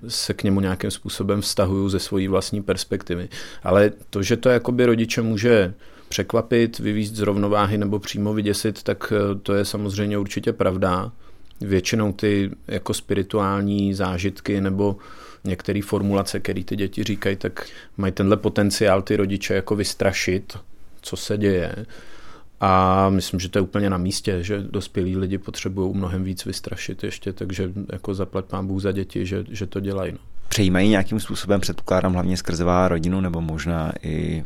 se 0.08 0.34
k 0.34 0.42
němu 0.42 0.60
nějakým 0.60 0.90
způsobem 0.90 1.40
vztahuju 1.40 1.88
ze 1.88 1.98
svojí 1.98 2.28
vlastní 2.28 2.62
perspektivy. 2.62 3.28
Ale 3.62 3.92
to, 4.10 4.22
že 4.22 4.36
to 4.36 4.48
jakoby 4.48 4.86
rodiče 4.86 5.22
může 5.22 5.65
překvapit, 6.08 6.78
vyvízt 6.78 7.14
z 7.14 7.20
rovnováhy 7.20 7.78
nebo 7.78 7.98
přímo 7.98 8.34
vyděsit, 8.34 8.82
tak 8.82 9.12
eh, 9.16 9.34
to 9.34 9.54
je 9.54 9.64
samozřejmě 9.64 10.18
určitě 10.18 10.52
pravda. 10.52 11.12
Většinou 11.60 12.12
ty 12.12 12.50
jako 12.68 12.94
spirituální 12.94 13.94
zážitky 13.94 14.60
nebo 14.60 14.96
některé 15.44 15.80
formulace, 15.82 16.40
které 16.40 16.64
ty 16.64 16.76
děti 16.76 17.04
říkají, 17.04 17.36
tak 17.36 17.66
mají 17.96 18.12
tenhle 18.12 18.36
potenciál 18.36 19.02
ty 19.02 19.16
rodiče 19.16 19.54
jako 19.54 19.76
vystrašit, 19.76 20.58
co 21.02 21.16
se 21.16 21.38
děje. 21.38 21.86
A 22.60 23.10
myslím, 23.10 23.40
že 23.40 23.48
to 23.48 23.58
je 23.58 23.62
úplně 23.62 23.90
na 23.90 23.96
místě, 23.96 24.38
že 24.42 24.62
dospělí 24.62 25.16
lidi 25.16 25.38
potřebují 25.38 25.94
mnohem 25.94 26.24
víc 26.24 26.44
vystrašit 26.44 27.04
ještě, 27.04 27.32
takže 27.32 27.72
jako 27.92 28.14
zaplať 28.14 28.44
pán 28.44 28.66
Bůh 28.66 28.82
za 28.82 28.92
děti, 28.92 29.26
že, 29.26 29.44
že 29.50 29.66
to 29.66 29.80
dělají. 29.80 30.12
No. 30.12 30.18
Přejímají 30.48 30.88
nějakým 30.88 31.20
způsobem, 31.20 31.60
předpokládám, 31.60 32.12
hlavně 32.12 32.36
skrzevá 32.36 32.88
rodinu 32.88 33.20
nebo 33.20 33.40
možná 33.40 33.92
i 34.02 34.44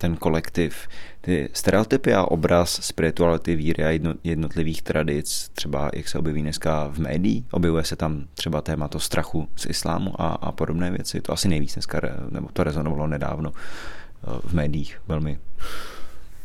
ten 0.00 0.16
kolektiv, 0.16 0.88
ty 1.20 1.48
stereotypy 1.52 2.14
a 2.14 2.24
obraz 2.24 2.70
spirituality, 2.82 3.56
víry 3.56 3.84
a 3.84 4.14
jednotlivých 4.24 4.82
tradic, 4.82 5.50
třeba 5.54 5.90
jak 5.94 6.08
se 6.08 6.18
objeví 6.18 6.42
dneska 6.42 6.88
v 6.92 6.98
médiích, 6.98 7.44
objevuje 7.50 7.84
se 7.84 7.96
tam 7.96 8.24
třeba 8.34 8.60
téma 8.60 8.88
to 8.88 9.00
strachu 9.00 9.48
z 9.56 9.66
islámu 9.66 10.20
a, 10.20 10.28
a 10.28 10.52
podobné 10.52 10.90
věci, 10.90 11.20
to 11.20 11.32
asi 11.32 11.48
nejvíc 11.48 11.74
dneska, 11.74 12.00
nebo 12.30 12.48
to 12.52 12.64
rezonovalo 12.64 13.06
nedávno 13.06 13.52
eh, 13.52 14.26
v 14.44 14.52
médiích 14.52 15.00
velmi. 15.08 15.38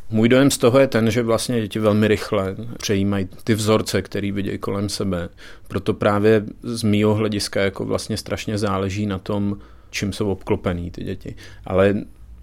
Můj 0.09 0.29
dojem 0.29 0.51
z 0.51 0.57
toho 0.57 0.79
je 0.79 0.87
ten, 0.87 1.11
že 1.11 1.23
vlastně 1.23 1.61
děti 1.61 1.79
velmi 1.79 2.07
rychle 2.07 2.55
přejímají 2.77 3.27
ty 3.43 3.55
vzorce, 3.55 4.01
který 4.01 4.31
vidějí 4.31 4.57
kolem 4.57 4.89
sebe. 4.89 5.29
Proto 5.67 5.93
právě 5.93 6.43
z 6.63 6.83
mýho 6.83 7.15
hlediska 7.15 7.61
jako 7.61 7.85
vlastně 7.85 8.17
strašně 8.17 8.57
záleží 8.57 9.05
na 9.05 9.19
tom, 9.19 9.57
čím 9.89 10.13
jsou 10.13 10.31
obklopený 10.31 10.91
ty 10.91 11.03
děti. 11.03 11.35
Ale 11.65 11.95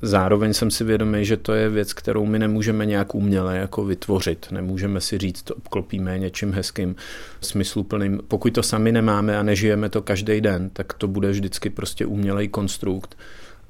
zároveň 0.03 0.55
jsem 0.55 0.71
si 0.71 0.85
vědomý, 0.85 1.25
že 1.25 1.37
to 1.37 1.53
je 1.53 1.69
věc, 1.69 1.93
kterou 1.93 2.27
my 2.27 2.39
nemůžeme 2.39 2.87
nějak 2.87 3.15
uměle 3.15 3.57
jako 3.57 3.85
vytvořit. 3.85 4.47
Nemůžeme 4.51 5.01
si 5.01 5.19
říct, 5.19 5.43
to 5.43 5.55
obklopíme 5.55 6.19
něčím 6.19 6.53
hezkým, 6.53 6.97
smysluplným. 7.41 8.21
Pokud 8.29 8.53
to 8.53 8.63
sami 8.63 8.93
nemáme 8.93 9.39
a 9.39 9.43
nežijeme 9.43 9.89
to 9.89 10.03
každý 10.03 10.41
den, 10.41 10.71
tak 10.73 10.93
to 10.93 11.09
bude 11.09 11.31
vždycky 11.31 11.71
prostě 11.71 12.07
umělej 12.07 12.49
konstrukt 12.49 13.17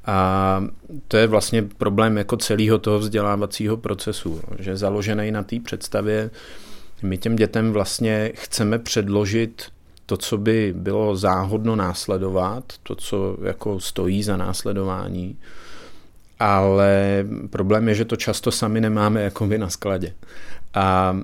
a 0.04 0.64
to 1.08 1.16
je 1.16 1.26
vlastně 1.26 1.62
problém 1.62 2.16
jako 2.16 2.36
celého 2.36 2.78
toho 2.78 2.98
vzdělávacího 2.98 3.76
procesu, 3.76 4.40
že 4.58 4.76
založený 4.76 5.30
na 5.30 5.42
té 5.42 5.60
představě, 5.60 6.30
my 7.02 7.18
těm 7.18 7.36
dětem 7.36 7.72
vlastně 7.72 8.32
chceme 8.34 8.78
předložit 8.78 9.62
to, 10.06 10.16
co 10.16 10.38
by 10.38 10.74
bylo 10.76 11.16
záhodno 11.16 11.76
následovat, 11.76 12.64
to, 12.82 12.94
co 12.94 13.36
jako 13.42 13.80
stojí 13.80 14.22
za 14.22 14.36
následování, 14.36 15.36
ale 16.42 17.24
problém 17.50 17.88
je, 17.88 17.94
že 17.94 18.04
to 18.04 18.16
často 18.16 18.50
sami 18.50 18.80
nemáme 18.80 19.22
jako 19.22 19.46
by 19.46 19.58
na 19.58 19.68
skladě. 19.70 20.14
A 20.74 21.16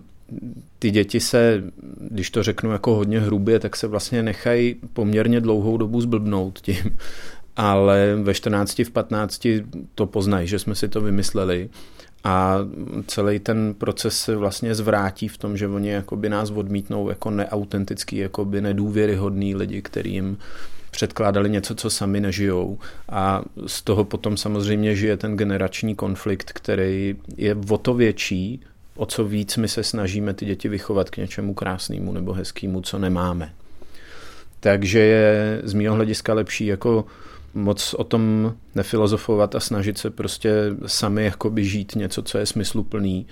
ty 0.79 0.91
děti 0.91 1.21
se, 1.21 1.63
když 2.01 2.31
to 2.31 2.43
řeknu 2.43 2.73
jako 2.73 2.95
hodně 2.95 3.21
hrubě, 3.21 3.59
tak 3.59 3.77
se 3.77 3.87
vlastně 3.87 4.23
nechají 4.23 4.77
poměrně 4.93 5.41
dlouhou 5.41 5.77
dobu 5.77 6.01
zblbnout 6.01 6.59
tím, 6.59 6.97
ale 7.57 8.17
ve 8.23 8.35
14, 8.35 8.79
v 8.79 8.91
15 8.91 9.47
to 9.95 10.07
poznají, 10.07 10.47
že 10.47 10.59
jsme 10.59 10.75
si 10.75 10.89
to 10.89 11.01
vymysleli 11.01 11.69
a 12.25 12.59
celý 13.07 13.39
ten 13.39 13.75
proces 13.75 14.21
se 14.21 14.37
vlastně 14.37 14.75
zvrátí 14.75 15.29
v 15.29 15.39
tom, 15.39 15.57
že 15.57 15.69
oni 15.69 15.89
jakoby 15.89 16.29
nás 16.29 16.51
odmítnou 16.51 17.09
jako 17.09 17.31
neautentický, 17.31 18.17
jakoby 18.17 18.61
nedůvěryhodný 18.61 19.55
lidi, 19.55 19.83
kterým 19.83 20.39
předkládali 20.91 21.51
něco, 21.51 21.75
co 21.75 21.91
sami 21.91 22.21
nežijou. 22.21 22.79
A 23.09 23.43
z 23.67 23.83
toho 23.83 24.05
potom 24.05 24.37
samozřejmě 24.37 24.97
žije 24.97 25.17
ten 25.17 25.37
generační 25.37 25.95
konflikt, 25.95 26.53
který 26.53 27.17
je 27.37 27.57
o 27.71 27.79
to 27.79 27.95
větší, 27.95 28.61
o 28.97 29.07
co 29.07 29.25
víc 29.25 29.57
my 29.57 29.69
se 29.69 29.83
snažíme 29.83 30.35
ty 30.35 30.47
děti 30.47 30.69
vychovat 30.69 31.11
k 31.11 31.17
něčemu 31.17 31.55
krásnému 31.55 32.13
nebo 32.13 32.33
hezkému, 32.33 32.81
co 32.81 32.99
nemáme. 32.99 33.53
Takže 34.61 34.99
je 34.99 35.61
z 35.65 35.75
mého 35.75 35.95
hlediska 35.95 36.35
lepší 36.35 36.67
jako 36.67 37.05
moc 37.55 37.95
o 37.95 38.05
tom 38.05 38.55
nefilozofovat 38.75 39.55
a 39.55 39.61
snažit 39.61 39.99
se 39.99 40.11
prostě 40.11 40.53
sami 40.87 41.25
jakoby 41.25 41.65
žít 41.65 41.95
něco, 41.97 42.23
co 42.23 42.39
je 42.39 42.47
smysluplný, 42.47 43.27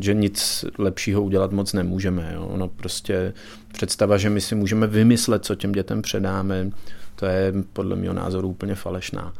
že 0.00 0.14
nic 0.14 0.64
lepšího 0.78 1.22
udělat 1.22 1.52
moc 1.52 1.72
nemůžeme. 1.72 2.32
Jo. 2.34 2.46
Ono 2.46 2.68
prostě 2.68 3.32
představa, 3.72 4.18
že 4.18 4.30
my 4.30 4.40
si 4.40 4.54
můžeme 4.54 4.86
vymyslet, 4.86 5.44
co 5.44 5.54
těm 5.54 5.72
dětem 5.72 6.02
předáme, 6.02 6.70
to 7.16 7.26
je 7.26 7.52
podle 7.72 7.96
mého 7.96 8.14
názoru 8.14 8.48
úplně 8.48 8.74
falešná. 8.74 9.32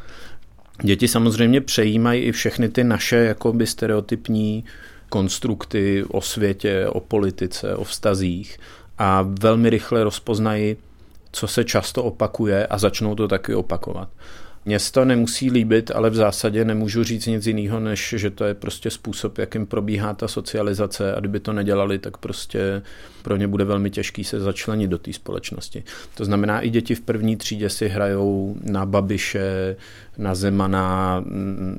Děti 0.82 1.08
samozřejmě 1.08 1.60
přejímají 1.60 2.22
i 2.22 2.32
všechny 2.32 2.68
ty 2.68 2.84
naše 2.84 3.16
jakoby 3.16 3.66
stereotypní 3.66 4.64
konstrukty 5.08 6.04
o 6.08 6.20
světě, 6.20 6.86
o 6.88 7.00
politice, 7.00 7.76
o 7.76 7.84
vztazích 7.84 8.58
a 8.98 9.26
velmi 9.40 9.70
rychle 9.70 10.04
rozpoznají 10.04 10.76
co 11.32 11.46
se 11.46 11.64
často 11.64 12.04
opakuje 12.04 12.66
a 12.66 12.78
začnou 12.78 13.14
to 13.14 13.28
taky 13.28 13.54
opakovat. 13.54 14.08
Mně 14.64 14.78
to 14.92 15.04
nemusí 15.04 15.50
líbit, 15.50 15.90
ale 15.94 16.10
v 16.10 16.14
zásadě 16.14 16.64
nemůžu 16.64 17.04
říct 17.04 17.26
nic 17.26 17.46
jiného, 17.46 17.80
než 17.80 18.14
že 18.18 18.30
to 18.30 18.44
je 18.44 18.54
prostě 18.54 18.90
způsob, 18.90 19.38
jakým 19.38 19.66
probíhá 19.66 20.14
ta 20.14 20.28
socializace 20.28 21.14
a 21.14 21.20
kdyby 21.20 21.40
to 21.40 21.52
nedělali, 21.52 21.98
tak 21.98 22.16
prostě 22.16 22.82
pro 23.22 23.36
ně 23.36 23.48
bude 23.48 23.64
velmi 23.64 23.90
těžký 23.90 24.24
se 24.24 24.40
začlenit 24.40 24.90
do 24.90 24.98
té 24.98 25.12
společnosti. 25.12 25.84
To 26.14 26.24
znamená, 26.24 26.60
i 26.60 26.70
děti 26.70 26.94
v 26.94 27.00
první 27.00 27.36
třídě 27.36 27.70
si 27.70 27.88
hrajou 27.88 28.56
na 28.64 28.86
babiše, 28.86 29.76
na 30.18 30.34
zemana, 30.34 31.24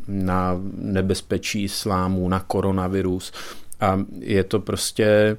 na 0.08 0.62
nebezpečí 0.78 1.64
islámu, 1.64 2.30
na 2.30 2.40
koronavirus 2.40 3.32
a 3.80 4.00
je 4.20 4.44
to 4.44 4.60
prostě 4.60 5.38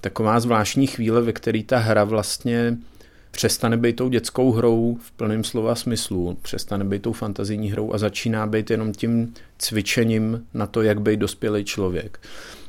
taková 0.00 0.40
zvláštní 0.40 0.86
chvíle, 0.86 1.20
ve 1.22 1.32
které 1.32 1.62
ta 1.62 1.78
hra 1.78 2.04
vlastně 2.04 2.76
přestane 3.34 3.76
být 3.76 3.96
tou 3.96 4.08
dětskou 4.08 4.52
hrou 4.52 4.98
v 5.00 5.12
plném 5.12 5.44
slova 5.44 5.74
smyslu, 5.74 6.38
přestane 6.42 6.84
být 6.84 7.02
tou 7.02 7.12
fantazijní 7.12 7.72
hrou 7.72 7.94
a 7.94 7.98
začíná 7.98 8.46
být 8.46 8.70
jenom 8.70 8.92
tím 8.92 9.34
cvičením 9.58 10.46
na 10.54 10.66
to, 10.66 10.82
jak 10.82 11.00
být 11.00 11.20
dospělý 11.20 11.64
člověk. 11.64 12.20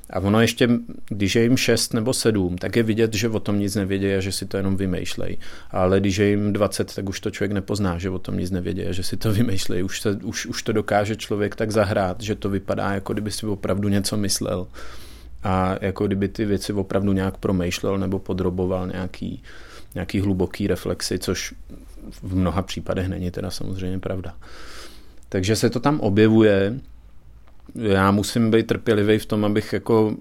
A 0.09 0.19
ono 0.19 0.41
ještě, 0.41 0.69
když 1.09 1.35
je 1.35 1.43
jim 1.43 1.57
6 1.57 1.93
nebo 1.93 2.13
7, 2.13 2.57
tak 2.57 2.75
je 2.75 2.83
vidět, 2.83 3.13
že 3.13 3.29
o 3.29 3.39
tom 3.39 3.59
nic 3.59 3.75
nevědí 3.75 4.13
a 4.13 4.19
že 4.19 4.31
si 4.31 4.45
to 4.45 4.57
jenom 4.57 4.77
vymýšlej. 4.77 5.37
Ale 5.71 5.99
když 5.99 6.17
je 6.17 6.29
jim 6.29 6.53
20, 6.53 6.95
tak 6.95 7.09
už 7.09 7.19
to 7.19 7.31
člověk 7.31 7.51
nepozná, 7.51 7.97
že 7.97 8.09
o 8.09 8.19
tom 8.19 8.37
nic 8.37 8.51
nevědí 8.51 8.85
a 8.85 8.91
že 8.91 9.03
si 9.03 9.17
to 9.17 9.33
vymýšlej. 9.33 9.83
Už, 9.83 10.01
se, 10.01 10.19
už, 10.23 10.45
už 10.45 10.63
to 10.63 10.71
dokáže 10.71 11.15
člověk 11.15 11.55
tak 11.55 11.71
zahrát, 11.71 12.21
že 12.21 12.35
to 12.35 12.49
vypadá, 12.49 12.93
jako 12.93 13.13
kdyby 13.13 13.31
si 13.31 13.45
opravdu 13.45 13.89
něco 13.89 14.17
myslel. 14.17 14.67
A 15.43 15.77
jako 15.81 16.07
kdyby 16.07 16.27
ty 16.27 16.45
věci 16.45 16.73
opravdu 16.73 17.13
nějak 17.13 17.37
promýšlel 17.37 17.97
nebo 17.97 18.19
podroboval 18.19 18.87
nějaký, 18.87 19.43
nějaký 19.95 20.19
hluboký 20.19 20.67
reflexy, 20.67 21.19
což 21.19 21.53
v 22.21 22.35
mnoha 22.35 22.61
případech 22.61 23.07
není 23.07 23.31
teda 23.31 23.51
samozřejmě 23.51 23.99
pravda. 23.99 24.35
Takže 25.29 25.55
se 25.55 25.69
to 25.69 25.79
tam 25.79 25.99
objevuje. 25.99 26.79
Já 27.75 28.11
musím 28.11 28.51
být 28.51 28.67
trpělivý 28.67 29.19
v 29.19 29.25
tom, 29.25 29.45
abych 29.45 29.73
jako 29.73 30.15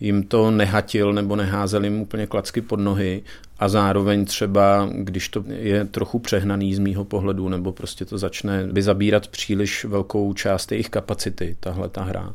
jim 0.00 0.22
to 0.22 0.50
nehatil 0.50 1.12
nebo 1.12 1.36
neházel 1.36 1.84
jim 1.84 2.00
úplně 2.00 2.26
klacky 2.26 2.60
pod 2.60 2.80
nohy 2.80 3.22
a 3.58 3.68
zároveň 3.68 4.24
třeba, 4.24 4.88
když 4.92 5.28
to 5.28 5.44
je 5.48 5.84
trochu 5.84 6.18
přehnaný 6.18 6.74
z 6.74 6.78
mýho 6.78 7.04
pohledu 7.04 7.48
nebo 7.48 7.72
prostě 7.72 8.04
to 8.04 8.18
začne 8.18 8.66
by 8.66 8.82
zabírat 8.82 9.28
příliš 9.28 9.84
velkou 9.84 10.34
část 10.34 10.72
jejich 10.72 10.90
kapacity, 10.90 11.56
tahle 11.60 11.88
ta 11.88 12.02
hra, 12.02 12.34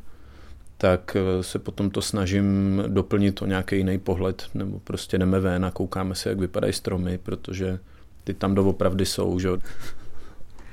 tak 0.82 1.16
eh, 1.16 1.44
se 1.44 1.60
potom 1.60 1.90
to 1.90 2.02
snažím 2.02 2.84
doplnit 2.88 3.42
o 3.42 3.46
nějaký 3.46 3.78
jiný 3.78 4.00
pohled, 4.00 4.46
nebo 4.54 4.80
prostě 4.80 5.18
jdeme 5.18 5.40
ven 5.40 5.66
a 5.66 5.72
koukáme 5.72 6.16
se, 6.16 6.30
jak 6.30 6.40
vypadají 6.40 6.74
stromy, 6.74 7.18
protože 7.18 7.80
ty 8.24 8.34
tam 8.34 8.56
doopravdy 8.56 9.06
jsou, 9.06 9.40
že 9.40 9.50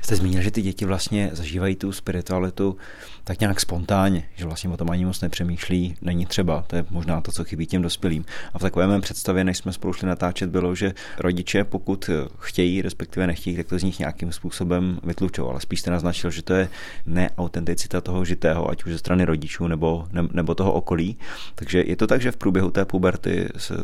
Jste 0.06 0.16
zmínil, 0.16 0.42
že 0.42 0.50
ty 0.50 0.62
děti 0.62 0.84
vlastně 0.84 1.30
zažívají 1.32 1.76
tu 1.76 1.92
spiritualitu 1.92 2.76
tak 3.24 3.40
nějak 3.40 3.60
spontánně, 3.60 4.28
že 4.34 4.44
vlastně 4.44 4.70
o 4.70 4.76
tom 4.76 4.90
ani 4.90 5.04
moc 5.04 5.20
nepřemýšlí, 5.20 5.96
není 6.02 6.26
třeba, 6.26 6.64
to 6.66 6.76
je 6.76 6.84
možná 6.90 7.20
to, 7.20 7.32
co 7.32 7.44
chybí 7.44 7.66
těm 7.66 7.82
dospělým. 7.82 8.24
A 8.54 8.58
v 8.58 8.62
takové 8.62 8.86
mém 8.86 9.00
představě, 9.00 9.44
než 9.44 9.58
jsme 9.58 9.72
spolu 9.72 9.92
šli 9.92 10.08
natáčet, 10.08 10.50
bylo, 10.50 10.74
že 10.74 10.94
rodiče, 11.18 11.64
pokud 11.64 12.10
chtějí, 12.38 12.82
respektive 12.82 13.26
nechtějí, 13.26 13.56
tak 13.56 13.66
to 13.66 13.78
z 13.78 13.82
nich 13.82 13.98
nějakým 13.98 14.32
způsobem 14.32 14.98
vytlučou. 15.02 15.48
Ale 15.48 15.60
spíš 15.60 15.80
jste 15.80 15.90
naznačil, 15.90 16.30
že 16.30 16.42
to 16.42 16.54
je 16.54 16.68
neautenticita 17.06 18.00
toho 18.00 18.24
žitého, 18.24 18.70
ať 18.70 18.84
už 18.84 18.92
ze 18.92 18.98
strany 18.98 19.24
rodičů 19.24 19.66
nebo, 19.66 20.06
nebo 20.32 20.54
toho 20.54 20.72
okolí. 20.72 21.16
Takže 21.54 21.84
je 21.86 21.96
to 21.96 22.06
tak, 22.06 22.20
že 22.20 22.32
v 22.32 22.36
průběhu 22.36 22.70
té 22.70 22.84
puberty 22.84 23.48
se 23.56 23.74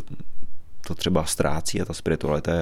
to 0.86 0.94
třeba 0.94 1.24
ztrácí 1.24 1.80
a 1.80 1.84
ta 1.84 1.92
spiritualita 1.92 2.52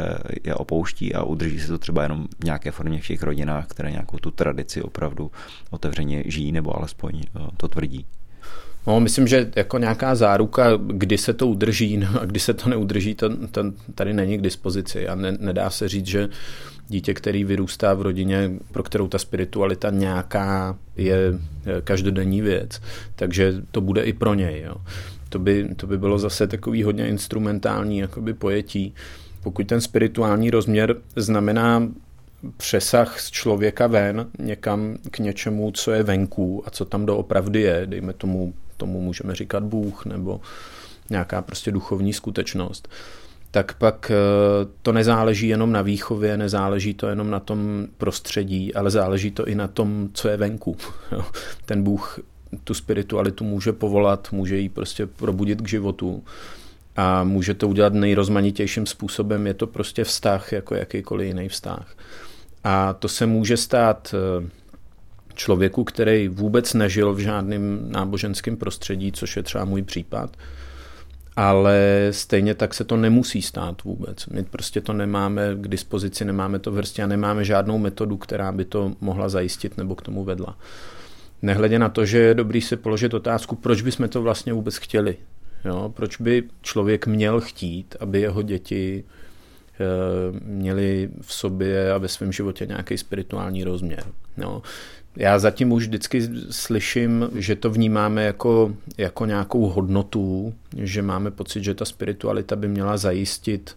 je 0.44 0.54
opouští 0.54 1.14
a 1.14 1.22
udrží 1.22 1.60
se 1.60 1.68
to 1.68 1.78
třeba 1.78 2.02
jenom 2.02 2.26
v 2.40 2.44
nějaké 2.44 2.70
formě 2.70 3.00
v 3.00 3.06
těch 3.06 3.22
rodinách, 3.22 3.66
které 3.66 3.90
nějakou 3.90 4.18
tu 4.18 4.30
tradici 4.30 4.82
opravdu 4.82 5.30
otevřeně 5.70 6.22
žijí 6.26 6.52
nebo 6.52 6.76
alespoň 6.76 7.22
eh, 7.22 7.40
to 7.56 7.68
tvrdí. 7.68 8.06
No, 8.86 9.00
myslím, 9.00 9.26
že 9.26 9.50
jako 9.56 9.78
nějaká 9.78 10.14
záruka, 10.14 10.70
kdy 10.86 11.18
se 11.18 11.32
to 11.32 11.46
udrží 11.46 11.96
no, 11.96 12.08
a 12.20 12.24
kdy 12.24 12.40
se 12.40 12.54
to 12.54 12.68
neudrží, 12.68 13.14
to, 13.14 13.46
to 13.46 13.64
tady 13.94 14.14
není 14.14 14.38
k 14.38 14.42
dispozici 14.42 15.08
a 15.08 15.14
ne, 15.14 15.36
nedá 15.40 15.70
se 15.70 15.88
říct, 15.88 16.06
že 16.06 16.28
dítě, 16.88 17.14
který 17.14 17.44
vyrůstá 17.44 17.94
v 17.94 18.02
rodině, 18.02 18.50
pro 18.72 18.82
kterou 18.82 19.08
ta 19.08 19.18
spiritualita 19.18 19.90
nějaká 19.90 20.78
je 20.96 21.38
každodenní 21.84 22.40
věc, 22.40 22.80
takže 23.16 23.54
to 23.70 23.80
bude 23.80 24.02
i 24.02 24.12
pro 24.12 24.34
něj. 24.34 24.62
Jo 24.66 24.74
to 25.30 25.38
by, 25.38 25.68
to 25.76 25.86
by 25.86 25.98
bylo 25.98 26.18
zase 26.18 26.46
takový 26.46 26.82
hodně 26.82 27.08
instrumentální 27.08 27.98
jakoby 27.98 28.34
pojetí. 28.34 28.94
Pokud 29.42 29.66
ten 29.66 29.80
spirituální 29.80 30.50
rozměr 30.50 30.96
znamená 31.16 31.88
přesah 32.56 33.20
z 33.20 33.30
člověka 33.30 33.86
ven 33.86 34.26
někam 34.38 34.96
k 35.10 35.18
něčemu, 35.18 35.70
co 35.70 35.92
je 35.92 36.02
venku 36.02 36.62
a 36.66 36.70
co 36.70 36.84
tam 36.84 37.06
doopravdy 37.06 37.60
je, 37.60 37.82
dejme 37.86 38.12
tomu 38.12 38.54
tomu 38.80 39.00
můžeme 39.00 39.34
říkat 39.34 39.62
Bůh 39.62 40.06
nebo 40.06 40.40
nějaká 41.10 41.42
prostě 41.42 41.72
duchovní 41.72 42.12
skutečnost, 42.12 42.88
tak 43.50 43.74
pak 43.74 44.10
eh, 44.10 44.14
to 44.82 44.92
nezáleží 44.92 45.48
jenom 45.48 45.72
na 45.72 45.82
výchově, 45.82 46.36
nezáleží 46.36 46.94
to 46.94 47.08
jenom 47.08 47.30
na 47.30 47.40
tom 47.40 47.86
prostředí, 47.98 48.74
ale 48.74 48.90
záleží 48.90 49.30
to 49.30 49.46
i 49.46 49.54
na 49.54 49.68
tom, 49.68 50.08
co 50.12 50.28
je 50.28 50.36
venku. 50.36 50.76
Ten 51.66 51.82
Bůh 51.82 52.20
tu 52.64 52.74
spiritualitu 52.74 53.44
může 53.44 53.72
povolat, 53.72 54.28
může 54.32 54.58
ji 54.58 54.68
prostě 54.68 55.06
probudit 55.06 55.60
k 55.60 55.68
životu 55.68 56.24
a 56.96 57.24
může 57.24 57.54
to 57.54 57.68
udělat 57.68 57.92
nejrozmanitějším 57.94 58.86
způsobem. 58.86 59.46
Je 59.46 59.54
to 59.54 59.66
prostě 59.66 60.04
vztah, 60.04 60.52
jako 60.52 60.74
jakýkoliv 60.74 61.26
jiný 61.26 61.48
vztah. 61.48 61.96
A 62.64 62.92
to 62.92 63.08
se 63.08 63.26
může 63.26 63.56
stát 63.56 64.14
eh, 64.14 64.48
člověku, 65.34 65.84
který 65.84 66.28
vůbec 66.28 66.74
nežil 66.74 67.14
v 67.14 67.18
žádném 67.18 67.92
náboženském 67.92 68.56
prostředí, 68.56 69.12
což 69.12 69.36
je 69.36 69.42
třeba 69.42 69.64
můj 69.64 69.82
případ, 69.82 70.36
ale 71.36 72.08
stejně 72.10 72.54
tak 72.54 72.74
se 72.74 72.84
to 72.84 72.96
nemusí 72.96 73.42
stát 73.42 73.84
vůbec. 73.84 74.26
My 74.26 74.44
prostě 74.44 74.80
to 74.80 74.92
nemáme 74.92 75.54
k 75.54 75.68
dispozici, 75.68 76.24
nemáme 76.24 76.58
to 76.58 76.72
v 76.72 76.76
hrsti 76.76 77.02
a 77.02 77.06
nemáme 77.06 77.44
žádnou 77.44 77.78
metodu, 77.78 78.16
která 78.16 78.52
by 78.52 78.64
to 78.64 78.92
mohla 79.00 79.28
zajistit 79.28 79.76
nebo 79.76 79.94
k 79.94 80.02
tomu 80.02 80.24
vedla. 80.24 80.56
Nehledě 81.42 81.78
na 81.78 81.88
to, 81.88 82.04
že 82.04 82.18
je 82.18 82.34
dobrý 82.34 82.60
si 82.60 82.76
položit 82.76 83.14
otázku, 83.14 83.56
proč 83.56 83.82
bychom 83.82 84.08
to 84.08 84.22
vlastně 84.22 84.52
vůbec 84.52 84.76
chtěli. 84.76 85.16
Jo? 85.64 85.92
Proč 85.96 86.16
by 86.16 86.42
člověk 86.62 87.06
měl 87.06 87.40
chtít, 87.40 87.96
aby 88.00 88.20
jeho 88.20 88.42
děti 88.42 89.04
eh, 89.74 90.40
měli 90.44 91.08
v 91.20 91.32
sobě 91.34 91.92
a 91.92 91.98
ve 91.98 92.08
svém 92.08 92.32
životě 92.32 92.66
nějaký 92.66 92.98
spirituální 92.98 93.64
rozměr. 93.64 94.04
Jo? 94.36 94.62
Já 95.16 95.38
zatím 95.38 95.72
už 95.72 95.86
vždycky 95.86 96.28
slyším, 96.50 97.30
že 97.34 97.56
to 97.56 97.70
vnímáme 97.70 98.24
jako, 98.24 98.74
jako 98.98 99.26
nějakou 99.26 99.66
hodnotu, 99.66 100.54
že 100.76 101.02
máme 101.02 101.30
pocit, 101.30 101.64
že 101.64 101.74
ta 101.74 101.84
spiritualita 101.84 102.56
by 102.56 102.68
měla 102.68 102.96
zajistit 102.96 103.76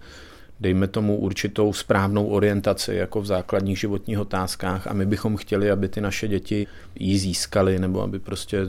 dejme 0.63 0.87
tomu 0.87 1.17
určitou 1.17 1.73
správnou 1.73 2.27
orientaci 2.27 2.95
jako 2.95 3.21
v 3.21 3.25
základních 3.25 3.79
životních 3.79 4.19
otázkách 4.19 4.87
a 4.87 4.93
my 4.93 5.05
bychom 5.05 5.37
chtěli, 5.37 5.71
aby 5.71 5.87
ty 5.87 6.01
naše 6.01 6.27
děti 6.27 6.67
ji 6.95 7.17
získaly 7.17 7.79
nebo 7.79 8.01
aby 8.01 8.19
prostě 8.19 8.61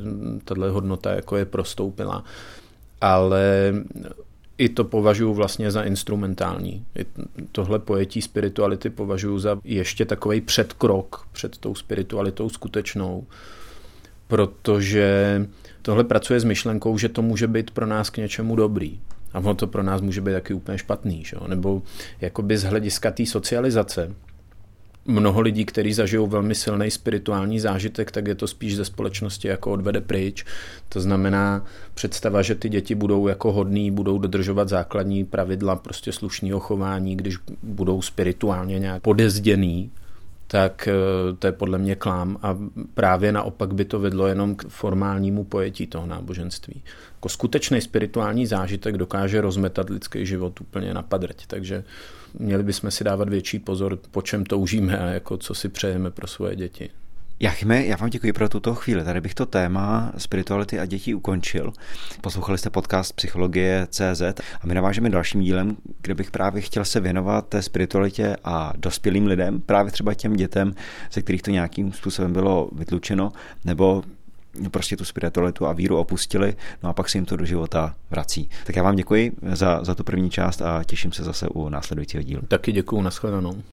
tahle 0.45 0.71
hodnota 0.71 1.13
jako 1.13 1.37
je 1.37 1.45
prostoupila. 1.45 2.25
Ale 3.01 3.73
i 4.59 4.69
to 4.69 4.85
považuji 4.85 5.35
vlastně 5.35 5.71
za 5.71 5.83
instrumentální. 5.83 6.85
I 6.99 7.07
tohle 7.53 7.79
pojetí 7.79 8.23
spirituality 8.23 8.91
považuji 8.91 9.39
za 9.39 9.59
ještě 9.65 10.05
takový 10.05 10.41
předkrok 10.41 11.29
před 11.33 11.59
tou 11.59 11.75
spiritualitou 11.75 12.49
skutečnou, 12.49 13.27
protože 14.29 15.47
tohle 15.83 16.05
pracuje 16.05 16.41
s 16.41 16.45
myšlenkou, 16.45 16.99
že 16.99 17.09
to 17.09 17.23
může 17.23 17.47
být 17.47 17.71
pro 17.71 17.87
nás 17.87 18.11
k 18.11 18.17
něčemu 18.17 18.57
dobrý. 18.57 19.01
A 19.35 19.39
ono 19.39 19.55
to 19.55 19.67
pro 19.67 19.83
nás 19.83 20.01
může 20.01 20.21
být 20.21 20.33
taky 20.33 20.55
úplně 20.55 20.79
špatný. 20.79 21.25
Že? 21.25 21.37
Nebo 21.49 21.83
jakoby 22.21 22.59
z 22.59 22.65
hlediska 22.65 23.11
té 23.11 23.27
socializace, 23.27 24.11
mnoho 25.07 25.41
lidí, 25.41 25.65
kteří 25.65 25.93
zažijou 25.93 26.27
velmi 26.27 26.55
silný 26.55 26.91
spirituální 26.91 27.61
zážitek, 27.61 28.11
tak 28.11 28.27
je 28.27 28.35
to 28.35 28.47
spíš 28.47 28.77
ze 28.77 28.85
společnosti 28.85 29.49
jako 29.49 29.73
odvede 29.73 30.01
pryč. 30.01 30.45
To 30.89 31.01
znamená 31.01 31.65
představa, 31.95 32.43
že 32.43 32.55
ty 32.55 32.69
děti 32.69 32.95
budou 32.95 33.29
jako 33.29 33.53
hodný, 33.53 33.91
budou 33.91 34.19
dodržovat 34.19 34.69
základní 34.69 35.25
pravidla 35.25 35.77
prostě 35.77 36.13
slušného 36.13 36.61
chování, 36.61 37.17
když 37.17 37.37
budou 37.63 38.03
spirituálně 38.03 38.79
nějak 38.79 39.03
podezděný, 39.03 39.91
tak 40.55 40.89
eh, 40.89 40.93
to 41.39 41.47
je 41.47 41.53
podle 41.53 41.79
mě 41.79 41.95
klám 41.95 42.39
a 42.43 42.59
právě 42.95 43.33
naopak 43.33 43.75
by 43.75 43.85
to 43.85 43.99
vedlo 43.99 44.27
jenom 44.27 44.57
k 44.57 44.69
formálnímu 44.69 45.45
pojetí 45.45 45.87
toho 45.87 46.07
náboženství. 46.07 46.83
Jako 47.15 47.29
skutečný 47.29 47.81
spirituální 47.81 48.47
zážitek 48.47 48.97
dokáže 48.97 49.41
rozmetat 49.41 49.91
lidský 49.91 50.27
život 50.27 50.61
úplně 50.61 50.95
na 50.95 51.03
padrť, 51.03 51.47
takže 51.47 51.85
měli 52.39 52.63
bychom 52.63 52.91
si 52.91 53.05
dávat 53.05 53.29
větší 53.29 53.59
pozor, 53.59 53.99
po 54.11 54.23
čem 54.23 54.45
toužíme 54.45 54.99
a 54.99 55.07
jako 55.07 55.37
co 55.37 55.55
si 55.55 55.69
přejeme 55.69 56.11
pro 56.11 56.27
svoje 56.27 56.57
děti. 56.57 56.91
Jachime, 57.45 57.87
já 57.87 57.97
vám 57.97 58.11
děkuji 58.11 58.33
pro 58.33 58.49
tuto 58.49 58.75
chvíli. 58.75 59.05
Tady 59.05 59.21
bych 59.21 59.35
to 59.35 59.47
téma 59.47 60.13
spirituality 60.17 60.81
a 60.81 60.87
dětí 60.87 61.15
ukončil. 61.15 61.73
Poslouchali 62.21 62.59
jste 62.59 62.71
podcast 62.71 63.13
Psychologie 63.13 63.87
CZ 63.91 64.23
a 64.61 64.67
my 64.67 64.75
navážeme 64.75 65.11
dalším 65.11 65.41
dílem, 65.41 65.77
kde 66.01 66.15
bych 66.15 66.31
právě 66.31 66.63
chtěl 66.63 66.85
se 66.85 67.01
věnovat 67.01 67.49
té 67.49 67.63
spiritualitě 67.63 68.37
a 68.45 68.73
dospělým 68.77 69.27
lidem, 69.27 69.61
právě 69.61 69.93
třeba 69.93 70.15
těm 70.15 70.37
dětem, 70.37 70.75
ze 71.13 71.23
kterých 71.23 71.43
to 71.43 71.51
nějakým 71.51 71.93
způsobem 71.93 72.33
bylo 72.33 72.69
vytlučeno, 72.73 73.33
nebo 73.65 74.03
prostě 74.71 74.97
tu 74.97 75.05
spiritualitu 75.05 75.67
a 75.67 75.73
víru 75.73 75.99
opustili, 75.99 76.57
no 76.83 76.91
a 76.91 76.93
pak 76.93 77.09
se 77.09 77.19
jim 77.19 77.25
to 77.25 77.37
do 77.37 77.45
života 77.45 77.95
vrací. 78.11 78.51
Tak 78.67 78.77
já 78.77 78.83
vám 78.83 78.97
děkuji 78.97 79.33
za, 79.53 79.85
za 79.85 79.95
tu 79.95 80.05
první 80.05 80.31
část 80.31 80.63
a 80.63 80.85
těším 80.85 81.13
se 81.13 81.25
zase 81.25 81.49
u 81.49 81.69
následujícího 81.69 82.23
dílu. 82.23 82.43
Taky 82.49 82.73
děkuji, 82.73 83.03
nashledanou. 83.03 83.63